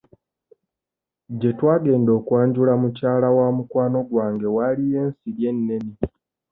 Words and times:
Gye 1.39 1.51
twagenda 1.57 2.11
okwanjula 2.19 2.73
mukyala 2.81 3.27
wa 3.37 3.47
mukwano 3.57 3.99
gwange 4.09 4.47
waaliyo 4.55 4.97
ensiri 5.05 5.41
ennene. 5.51 5.93